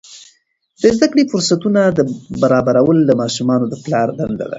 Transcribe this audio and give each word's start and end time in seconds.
د 0.81 0.83
زده 0.95 1.07
کړې 1.11 1.23
فرصتونه 1.31 1.81
برابرول 2.41 2.97
د 3.05 3.11
ماشومانو 3.21 3.65
د 3.69 3.73
پلار 3.83 4.07
دنده 4.17 4.37
ده. 4.47 4.47